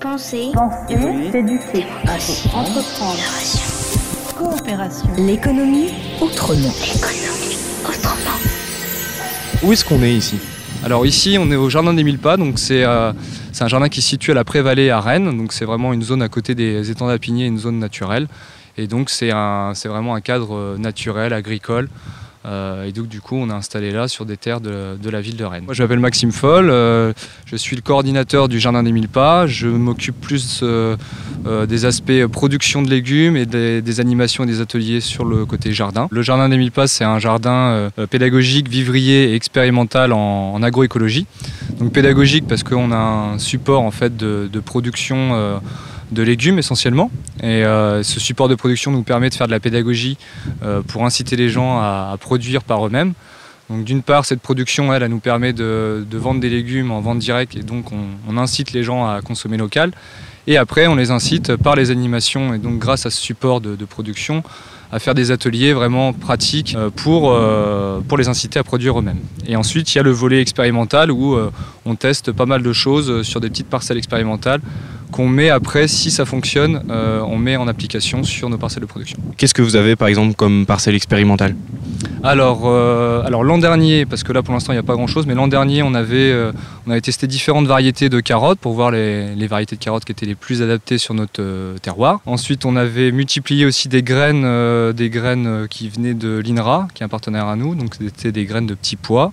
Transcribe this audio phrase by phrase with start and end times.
[0.00, 0.50] Penser.
[0.54, 0.96] Penser,
[1.32, 1.84] s'éduquer,
[2.54, 3.18] entreprendre.
[4.36, 5.08] coopération.
[5.18, 5.88] L'économie
[6.20, 6.68] autrement.
[7.88, 8.38] Autrement.
[9.62, 10.38] Où est-ce qu'on est ici?
[10.84, 13.12] Alors ici, on est au jardin des Mille Pas, donc c'est euh,
[13.52, 16.02] c'est un jardin qui se situe à la Prévallée à Rennes, donc c'est vraiment une
[16.02, 18.28] zone à côté des étangs d'Apigné, une zone naturelle.
[18.76, 21.88] Et donc c'est un- c'est vraiment un cadre euh, naturel, agricole.
[22.46, 25.36] Euh, et donc du coup, on est installé là sur des terres de, la ville
[25.36, 25.64] de Rennes.
[25.64, 27.12] Moi, je m'appelle Maxime Foll, euh,
[27.46, 29.46] je suis le coordinateur du jardin des Mille Pas.
[29.46, 30.96] Je m'occupe plus euh,
[31.66, 36.08] des aspects production de légumes et des, animations et des ateliers sur le côté jardin.
[36.10, 41.26] Le jardin des Mille Pas, c'est un jardin pédagogique, vivrier et expérimental en, agroécologie.
[41.78, 45.60] Donc pédagogique parce qu'on a un support en fait de, production
[46.10, 47.10] de légumes essentiellement.
[47.42, 50.16] Et euh, ce support de production nous permet de faire de la pédagogie
[50.62, 53.12] euh, pour inciter les gens à, produire par eux-mêmes.
[53.70, 57.18] Donc d'une part, cette production, elle, elle nous permet de, vendre des légumes en vente
[57.18, 59.92] directe et donc on, incite les gens à consommer local.
[60.46, 63.84] Et après, on les incite par les animations et donc grâce à ce support de,
[63.84, 64.42] production
[64.90, 69.20] à faire des ateliers vraiment pratiques euh, pour, les inciter à produire eux-mêmes.
[69.46, 71.36] Et ensuite, il y a le volet expérimental où
[71.84, 74.62] on teste pas mal de choses sur des petites parcelles expérimentales
[75.10, 78.86] qu'on met après, si ça fonctionne, euh, on met en application sur nos parcelles de
[78.86, 79.18] production.
[79.36, 81.54] Qu'est-ce que vous avez par exemple comme parcelle expérimentale?
[82.24, 85.26] Alors, euh, alors l'an dernier, parce que là pour l'instant il n'y a pas grand-chose,
[85.26, 86.52] mais l'an dernier on avait, euh,
[86.86, 90.34] on testé différentes variétés de carottes pour voir les, variétés de carottes qui étaient les
[90.34, 92.20] plus adaptées sur notre euh, terroir.
[92.26, 97.06] Ensuite on avait multiplié aussi des graines, des graines qui venaient de l'INRA, qui est
[97.06, 99.32] un partenaire à nous, donc c'était des graines de petits pois.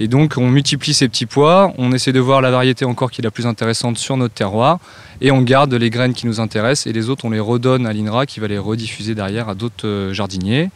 [0.00, 3.20] Et donc on multiplie ces petits pois, on essaie de voir la variété encore qui
[3.20, 4.78] est la plus intéressante sur notre terroir,
[5.20, 7.92] et on garde les graines qui nous intéressent, et les autres on les redonne à
[7.92, 10.70] l'INRA qui va les rediffuser derrière à d'autres jardiniers.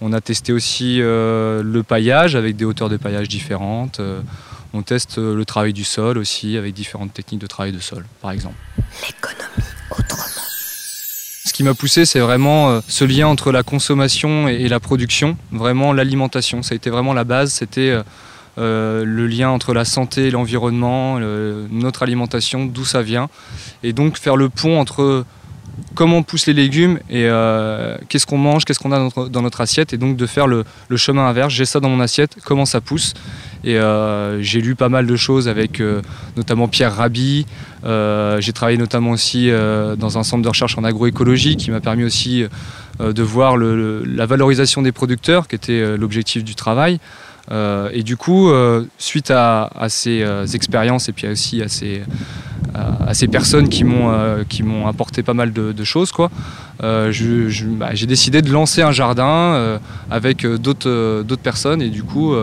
[0.00, 4.00] On a testé aussi euh, le paillage avec des hauteurs de paillage différentes.
[4.00, 4.20] Euh,
[4.72, 8.04] on teste euh, le travail du sol aussi avec différentes techniques de travail de sol,
[8.20, 8.56] par exemple.
[9.06, 10.22] L'économie autrement.
[11.46, 15.92] Ce qui m'a poussé, c'est vraiment ce lien entre la consommation et, la production, vraiment
[15.92, 16.62] l'alimentation.
[16.64, 17.96] Ça a été vraiment la base, c'était
[18.56, 23.28] le lien entre la santé et l'environnement, le- notre alimentation, d'où ça vient.
[23.84, 25.24] Et donc faire le pont entre
[25.94, 29.60] comment on pousse les légumes et euh, qu'est-ce qu'on mange, qu'est-ce qu'on a dans notre,
[29.60, 30.64] assiette, et donc de faire le,
[30.96, 31.52] chemin inverse.
[31.52, 33.14] J'ai ça dans mon assiette, comment ça pousse.
[33.62, 36.02] Et euh, j'ai lu pas mal de choses avec euh,
[36.36, 37.46] notamment Pierre Rabhi.
[37.84, 42.44] J'ai travaillé notamment aussi dans un centre de recherche en agroécologie qui m'a permis aussi
[42.98, 46.98] de voir la valorisation des producteurs, qui était l'objectif du travail.
[47.50, 48.50] Et du coup,
[48.96, 50.24] suite à, ces
[50.54, 52.02] expériences et puis aussi à ces,
[52.74, 56.30] à, ces personnes qui m'ont euh, m'ont apporté pas mal de, choses, quoi,
[56.82, 57.12] euh,
[57.78, 59.78] bah, j'ai décidé de lancer un jardin euh,
[60.10, 61.82] avec d'autres d'autres personnes.
[61.82, 62.34] Et du coup,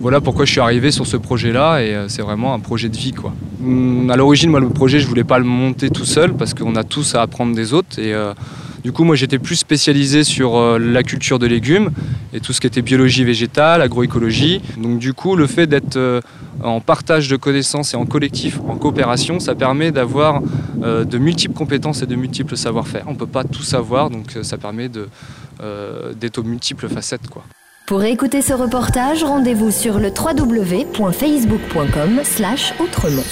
[0.00, 1.82] voilà pourquoi je suis arrivé sur ce projet-là.
[1.82, 3.32] Et c'est vraiment un projet de vie, quoi.
[3.62, 6.76] Hum, À l'origine, moi, le projet, je voulais pas le monter tout seul parce qu'on
[6.76, 7.98] a tous à apprendre des autres.
[7.98, 8.14] Et
[8.84, 11.90] du coup, moi, j'étais plus spécialisé sur euh, la culture de légumes
[12.34, 14.60] et tout ce qui était biologie végétale, agroécologie.
[14.76, 16.20] Donc, du coup, le fait d'être euh,
[16.62, 20.42] en partage de connaissances et en collectif, en coopération, ça permet d'avoir
[20.82, 23.04] euh, de multiples compétences et de multiples savoir-faire.
[23.06, 27.22] On ne peut pas tout savoir, donc ça permet d'être aux multiples facettes.
[27.86, 33.24] Pour écouter ce reportage, rendez-vous sur le www.facebook.com slash autrement.